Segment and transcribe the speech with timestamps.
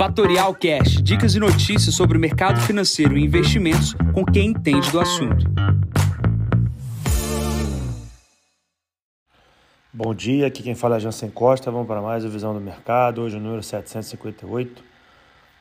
[0.00, 4.98] Fatorial Cash, dicas e notícias sobre o mercado financeiro e investimentos com quem entende do
[4.98, 5.44] assunto.
[9.92, 11.70] Bom dia, aqui quem fala é Jansen Costa.
[11.70, 13.20] Vamos para mais a visão do mercado.
[13.20, 14.82] Hoje o número 758.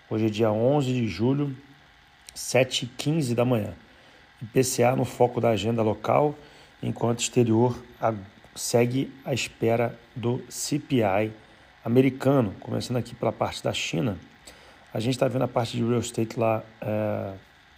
[0.10, 1.54] Hoje é dia 11 de julho,
[2.34, 3.74] 7h15 da manhã.
[4.42, 6.34] IPCA no foco da agenda local,
[6.82, 7.78] enquanto exterior
[8.56, 11.34] segue à espera do CPI
[11.84, 12.54] americano.
[12.60, 14.18] Começando aqui pela parte da China,
[14.94, 17.34] a gente está vendo a parte de real estate lá é,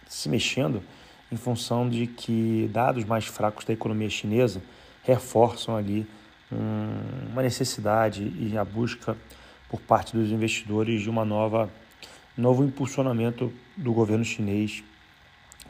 [0.06, 0.82] se mexendo
[1.30, 4.62] em função de que dados mais fracos da economia chinesa
[5.02, 6.06] reforçam ali
[6.50, 9.16] um, uma necessidade e a busca
[9.68, 11.70] por parte dos investidores de uma nova
[12.36, 14.82] novo impulsionamento do governo chinês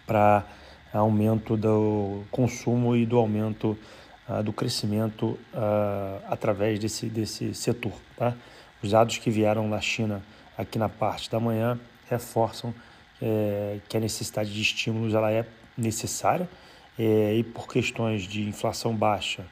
[0.07, 0.45] para
[0.93, 3.79] aumento do consumo e do aumento
[4.39, 7.93] uh, do crescimento uh, através desse, desse setor.
[8.17, 8.35] Tá?
[8.83, 10.23] Os dados que vieram da China
[10.57, 11.79] aqui na parte da manhã
[12.09, 12.75] reforçam
[13.21, 15.47] é, que a necessidade de estímulos ela é
[15.79, 16.49] necessária
[16.99, 19.45] é, e por questões de inflação baixa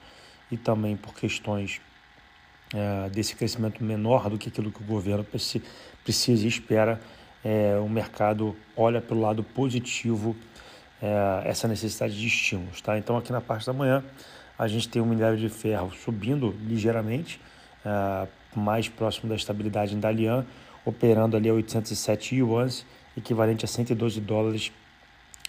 [0.51, 1.81] e também por questões
[2.75, 7.01] é, desse crescimento menor do que aquilo que o governo precisa e espera,
[7.45, 10.37] é, o mercado olha pelo lado positivo
[11.47, 12.83] essa necessidade de estímulos.
[12.83, 12.99] Tá?
[12.99, 14.05] Então, aqui na parte da manhã,
[14.61, 17.41] a gente tem o minério de ferro subindo ligeiramente,
[17.83, 20.45] é, mais próximo da estabilidade em Dalian,
[20.85, 22.85] operando ali a 807 yuans,
[23.17, 24.71] equivalente a 112 dólares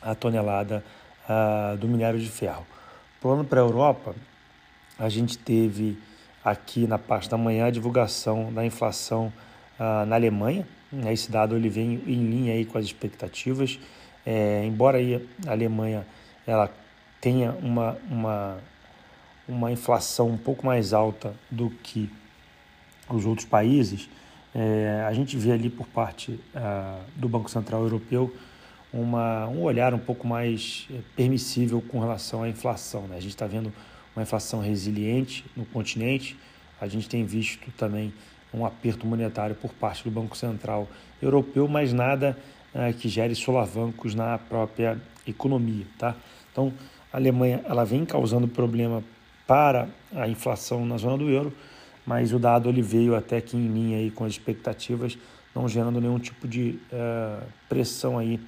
[0.02, 0.82] a tonelada
[1.30, 2.66] uh, do minério de ferro.
[3.20, 4.16] Plano para a Europa,
[4.98, 5.98] a gente teve
[6.44, 9.32] aqui na parte da manhã a divulgação da inflação
[9.78, 10.66] uh, na Alemanha.
[10.90, 11.12] Né?
[11.12, 13.78] Esse dado ele vem em linha aí com as expectativas.
[14.26, 16.06] É, embora aí a Alemanha
[16.48, 16.72] ela
[17.20, 18.58] tenha uma, uma,
[19.52, 22.10] uma inflação um pouco mais alta do que
[23.10, 24.10] os outros países,
[24.56, 28.34] é, a gente vê ali por parte uh, do Banco Central Europeu
[28.94, 33.08] uma, um olhar um pouco mais é, permissível com relação à inflação.
[33.08, 33.18] Né?
[33.18, 33.74] A gente está vendo
[34.16, 36.38] uma inflação resiliente no continente,
[36.80, 38.14] a gente tem visto também
[38.54, 40.88] um aperto monetário por parte do Banco Central
[41.22, 42.38] Europeu, mas nada
[42.74, 44.98] uh, que gere solavancos na própria
[45.28, 45.86] economia.
[45.98, 46.16] Tá?
[46.52, 46.74] Então,
[47.12, 49.04] a Alemanha ela vem causando problema
[49.52, 51.52] para a inflação na zona do euro,
[52.06, 55.18] mas o dado ele veio até aqui em linha aí com as expectativas,
[55.54, 58.40] não gerando nenhum tipo de uh, pressão aí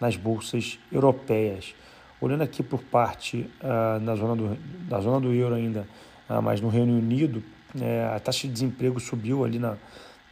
[0.00, 1.76] nas bolsas europeias.
[2.20, 4.58] Olhando aqui por parte uh, na zona do,
[4.88, 5.86] da zona do euro ainda,
[6.28, 7.40] uh, mas no Reino Unido,
[7.76, 9.76] uh, a taxa de desemprego subiu ali na,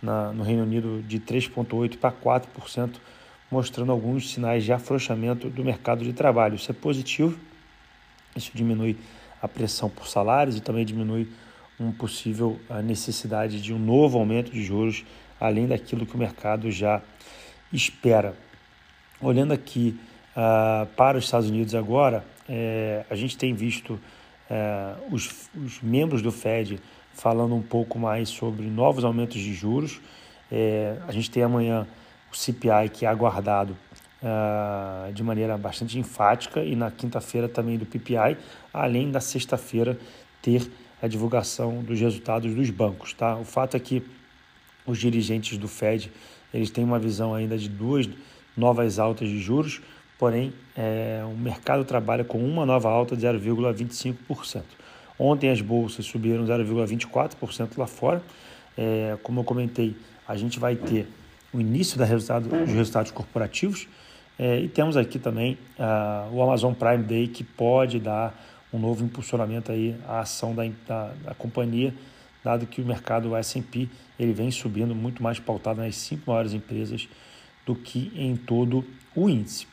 [0.03, 2.97] na no Reino Unido de 3,8% para 4%,
[3.49, 6.57] mostrando alguns sinais de afrouxamento do mercado de trabalho.
[6.57, 7.39] Isso é positivo,
[8.35, 8.97] isso diminui
[9.47, 11.29] a pressão por salários e também diminui
[11.79, 15.05] uma possível necessidade de um novo aumento de juros,
[15.41, 17.03] além daquilo que o mercado já
[17.73, 18.35] espera.
[19.21, 19.99] Olhando aqui
[20.33, 23.99] uh, para os Estados Unidos agora, é, a gente tem visto
[24.49, 26.79] é, os, os, membros do Fed
[27.13, 30.01] falando um pouco mais sobre novos aumentos de juros.
[31.09, 31.89] A gente tem amanhã
[32.33, 33.77] o CPI que é aguardado
[34.27, 38.37] uh, de maneira bastante enfática e na quinta-feira também do PPI,
[38.73, 39.99] além da sexta-feira
[40.43, 40.69] ter
[41.01, 43.13] a divulgação dos resultados dos bancos.
[43.13, 43.37] Tá?
[43.37, 44.03] O fato é que
[44.85, 46.11] os dirigentes do Fed
[46.53, 48.09] eles têm uma visão ainda de duas
[48.57, 49.81] novas altas de juros,
[50.19, 54.63] porém é, o mercado trabalha com uma nova alta de 0,25%.
[55.19, 58.23] Ontem as bolsas subiram 0,24% lá fora.
[58.77, 59.97] É, como eu comentei,
[60.29, 61.07] a gente vai ter
[61.53, 63.89] o início da resultado, dos resultados corporativos
[64.39, 68.35] é, e temos aqui também uh, o Amazon Prime Day que pode dar
[68.73, 71.95] um novo impulsionamento aí à ação da, da, da companhia,
[72.45, 73.89] dado que o mercado S&P
[74.19, 77.09] ele vem subindo muito mais pautado nas cinco maiores empresas
[77.65, 79.67] do que em todo o índice.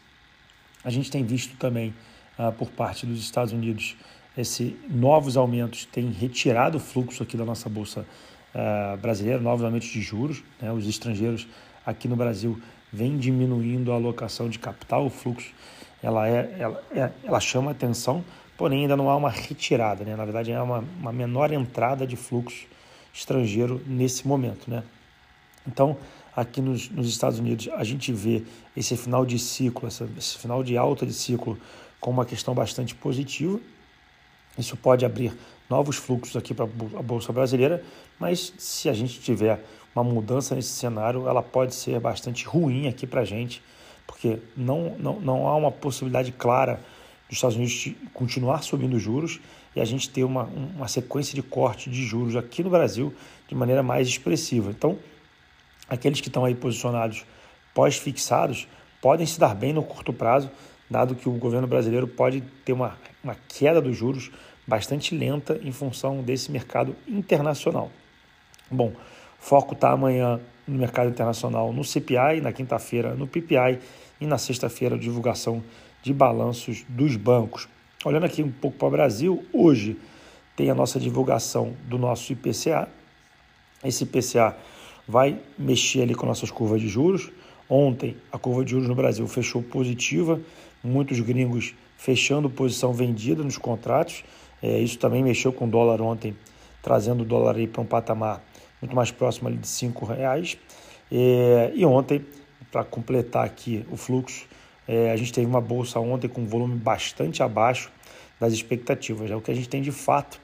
[0.84, 1.94] A gente tem visto também
[2.38, 3.96] ah, por parte dos Estados Unidos
[4.36, 8.06] esse novos aumentos têm retirado o fluxo aqui da nossa bolsa
[8.54, 10.44] ah, brasileira, novos aumentos de juros.
[10.62, 10.72] Né?
[10.72, 11.48] Os estrangeiros
[11.86, 12.60] aqui no Brasil
[12.94, 15.52] vêm diminuindo a alocação de capital, o fluxo
[16.04, 18.24] ela, é, ela, é, ela chama atenção,
[18.56, 20.16] porém ainda não há uma retirada, né?
[20.16, 22.68] na verdade é uma, uma menor entrada de fluxo
[23.14, 24.70] estrangeiro nesse momento.
[24.70, 24.84] Né?
[25.66, 25.98] Então,
[26.36, 28.44] aqui nos, nos Estados Unidos, a gente vê
[28.76, 31.58] esse final de ciclo, essa, esse final de alta de ciclo,
[32.00, 33.60] com uma questão bastante positiva.
[34.58, 35.34] Isso pode abrir
[35.70, 37.84] novos fluxos aqui para a Bolsa Brasileira,
[38.20, 39.64] mas se a gente tiver
[39.96, 43.62] uma mudança nesse cenário, ela pode ser bastante ruim aqui para a gente,
[44.08, 46.80] porque não, não, não há uma possibilidade clara
[47.28, 49.40] dos Estados Unidos continuar subindo juros
[49.76, 53.14] e a gente ter uma, uma sequência de corte de juros aqui no Brasil
[53.48, 54.70] de maneira mais expressiva.
[54.70, 54.98] Então,
[55.88, 57.26] aqueles que estão aí posicionados
[57.74, 58.68] pós-fixados
[59.02, 60.50] podem se dar bem no curto prazo,
[60.90, 64.32] dado que o governo brasileiro pode ter uma, uma queda dos juros
[64.66, 67.92] bastante lenta em função desse mercado internacional.
[68.72, 68.94] Bom,
[69.44, 73.78] foco está amanhã no mercado internacional no CPI, na quinta-feira no PPI
[74.22, 75.62] e na sexta-feira divulgação
[76.02, 77.68] de balanços dos bancos.
[78.06, 79.98] Olhando aqui um pouco para o Brasil, hoje
[80.56, 82.88] tem a nossa divulgação do nosso IPCA.
[83.84, 84.56] Esse IPCA
[85.06, 87.30] vai mexer ali com nossas curvas de juros.
[87.70, 90.40] Ontem a curva de juros no Brasil fechou positiva,
[90.82, 94.24] muitos gringos fechando posição vendida nos contratos.
[94.62, 96.34] É, isso também mexeu com o dólar ontem,
[96.82, 98.42] trazendo o dólar para um patamar
[98.84, 100.58] muito mais próximo ali de cinco reais.
[101.10, 102.26] É, e ontem,
[102.70, 104.46] para completar aqui o fluxo,
[104.86, 107.90] é, a gente teve uma bolsa ontem com um volume bastante abaixo
[108.40, 109.32] das expectativas.
[109.32, 110.42] É o que a gente tem de fato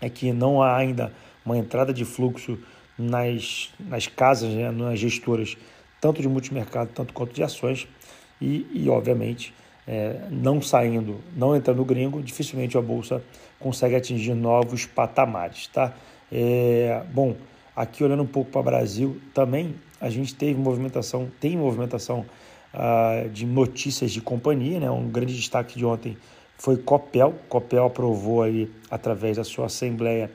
[0.00, 1.12] é que não há ainda
[1.46, 2.58] uma entrada de fluxo
[2.98, 5.56] nas, nas casas, né, nas gestoras,
[6.00, 7.86] tanto de multimercado tanto quanto de ações,
[8.40, 9.54] e, e obviamente,
[9.86, 13.22] é, não saindo, não entrando gringo, dificilmente a bolsa
[13.60, 15.68] consegue atingir novos patamares.
[15.68, 15.94] Tá?
[16.30, 17.36] É, bom,
[17.74, 22.26] aqui olhando um pouco para o Brasil, também a gente teve movimentação, tem movimentação
[22.74, 24.90] uh, de notícias de companhia, né?
[24.90, 26.16] um grande destaque de ontem
[26.58, 27.34] foi Copel.
[27.48, 30.30] Copel aprovou aí, através da sua assembleia,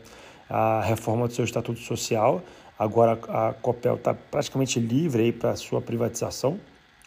[0.50, 2.42] a reforma do seu estatuto social.
[2.78, 6.60] Agora a Copel está praticamente livre para sua privatização.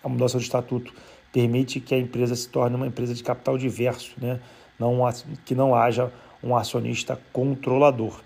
[0.03, 0.93] A mudança do estatuto
[1.32, 4.41] permite que a empresa se torne uma empresa de capital diverso, né?
[4.79, 4.99] não,
[5.44, 6.11] que não haja
[6.43, 8.21] um acionista controlador.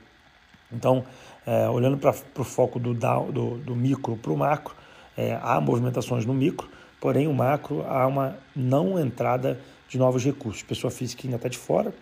[0.73, 1.05] Então,
[1.46, 4.75] é, olhando para o foco do, do, do micro para o macro,
[5.17, 6.69] é, há movimentações no micro,
[7.00, 10.62] porém o macro há uma não entrada de novos recursos.
[10.62, 11.94] Pessoa física ainda está de fora,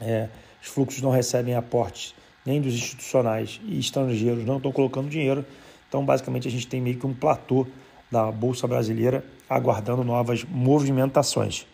[0.00, 0.28] é,
[0.62, 2.14] os fluxos não recebem aportes
[2.44, 5.44] nem dos institucionais e estrangeiros não estão colocando dinheiro.
[5.88, 7.66] Então, basicamente, a gente tem meio que um platô
[8.10, 11.66] da Bolsa Brasileira aguardando novas movimentações.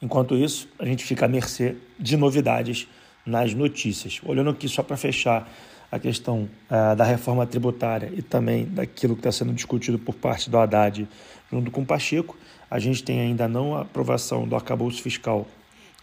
[0.00, 2.86] Enquanto isso, a gente fica à mercê de novidades
[3.24, 4.20] nas notícias.
[4.24, 5.50] Olhando aqui só para fechar
[5.90, 10.50] a questão uh, da reforma tributária e também daquilo que está sendo discutido por parte
[10.50, 11.08] do Haddad
[11.50, 12.36] junto com o Pacheco,
[12.70, 15.46] a gente tem ainda não a aprovação do arcabouço fiscal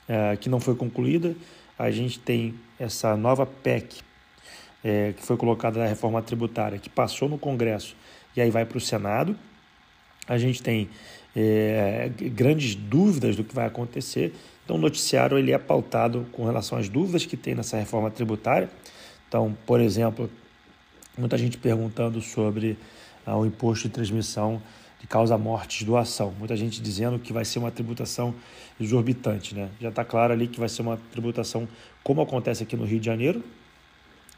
[0.09, 1.35] uh, que não foi concluída,
[1.77, 4.01] a gente tem essa nova PEC
[4.83, 7.95] é, que foi colocada na reforma tributária, que passou no Congresso
[8.35, 9.35] e aí vai para o Senado.
[10.27, 10.89] A gente tem
[11.35, 14.33] é, grandes dúvidas do que vai acontecer.
[14.63, 18.69] Então, o noticiário ele é pautado com relação às dúvidas que tem nessa reforma tributária.
[19.35, 20.31] Então, por exemplo,
[21.17, 22.77] muita gente perguntando sobre
[23.25, 24.61] ah, o imposto de transmissão
[24.97, 26.33] de causa-mortes doação.
[26.39, 28.33] Muita gente dizendo que vai ser uma tributação
[28.79, 29.53] exorbitante.
[29.53, 29.67] Né?
[29.81, 31.67] Já está claro ali que vai ser uma tributação
[32.01, 33.43] como acontece aqui no Rio de Janeiro,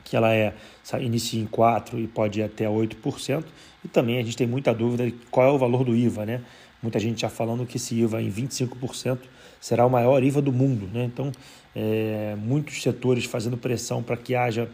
[0.03, 0.55] que ela é
[1.00, 3.45] inicia em 4% e pode ir até 8%.
[3.85, 6.25] E também a gente tem muita dúvida de qual é o valor do IVA.
[6.25, 6.41] Né?
[6.81, 9.19] Muita gente já falando que esse IVA em 25%
[9.59, 10.88] será o maior IVA do mundo.
[10.94, 11.06] Né?
[11.06, 11.31] Então,
[11.75, 14.69] é, muitos setores fazendo pressão para que haja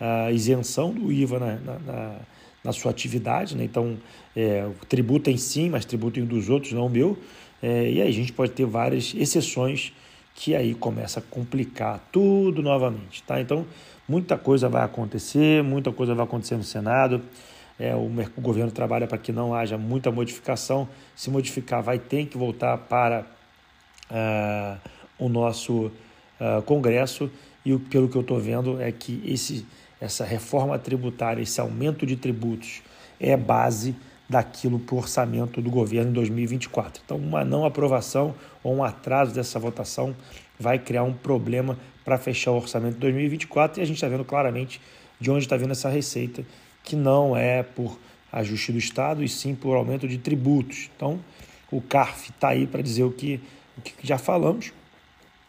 [0.00, 2.16] a isenção do IVA na, na, na,
[2.64, 3.56] na sua atividade.
[3.56, 3.64] Né?
[3.64, 3.96] Então,
[4.36, 7.16] é, tributa em si, mas tributa em dos outros, não o meu.
[7.62, 9.92] É, e aí a gente pode ter várias exceções
[10.34, 13.22] que aí começa a complicar tudo novamente.
[13.22, 13.40] Tá?
[13.40, 13.64] Então,
[14.08, 17.22] muita coisa vai acontecer, muita coisa vai acontecer no Senado.
[17.78, 18.06] É, o,
[18.36, 20.88] o, governo trabalha para que não haja muita modificação.
[21.14, 23.26] Se modificar, vai ter que voltar para
[24.10, 24.78] uh,
[25.18, 27.30] o nosso uh, Congresso.
[27.64, 29.66] E pelo que eu estou vendo é que esse,
[30.00, 32.82] essa reforma tributária, esse aumento de tributos,
[33.18, 33.96] é base
[34.28, 37.02] daquilo para o orçamento do governo em 2024.
[37.04, 40.14] Então, uma não aprovação ou um atraso dessa votação
[40.58, 44.24] vai criar um problema para fechar o orçamento de 2024 e a gente está vendo
[44.24, 44.80] claramente
[45.20, 46.44] de onde está vindo essa receita,
[46.84, 47.98] que não é por
[48.30, 50.90] ajuste do Estado e sim por aumento de tributos.
[50.94, 51.18] Então,
[51.72, 53.40] o CARF está aí para dizer o que,
[53.76, 54.72] o que já falamos.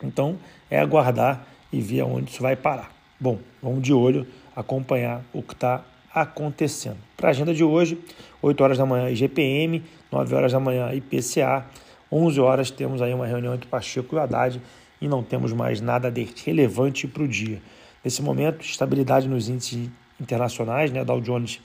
[0.02, 0.40] Então,
[0.70, 2.92] é aguardar e ver aonde isso vai parar.
[3.20, 4.26] Bom, vamos de olho
[4.56, 6.98] acompanhar o que está acontecendo.
[7.18, 7.98] Para a agenda de hoje,
[8.42, 11.66] 8 horas da manhã IGPM, 9 horas da manhã IPCA,
[12.12, 14.62] 11 horas temos aí uma reunião entre Pacheco e Haddad
[15.02, 17.62] e não temos mais nada de relevante para o dia.
[18.04, 19.90] Nesse momento, estabilidade nos índices
[20.20, 21.04] internacionais, né?
[21.04, 21.62] Dow Jones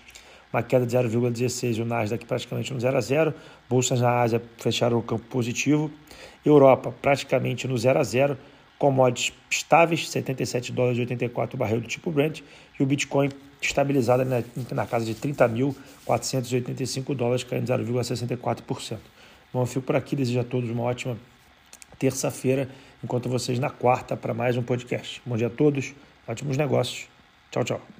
[0.53, 3.35] uma queda de 0,16 e o Nasdaq praticamente no 0 a 0.
[3.69, 5.91] Bolsas na Ásia fecharam o campo positivo.
[6.45, 8.37] Europa praticamente no 0 a 0
[8.81, 12.41] commodities estáveis, 77 dólares e 84 barril do tipo Brent,
[12.79, 13.29] e o Bitcoin
[13.61, 14.43] estabilizado na,
[14.73, 18.97] na casa de 30.485 dólares, caindo 0,64%.
[19.53, 21.19] Bom, eu fico por aqui, desejo a todos uma ótima
[21.99, 22.71] terça-feira,
[23.05, 25.21] enquanto vocês na quarta para mais um podcast.
[25.27, 25.93] Bom dia a todos,
[26.27, 27.07] ótimos negócios.
[27.51, 28.00] Tchau, tchau.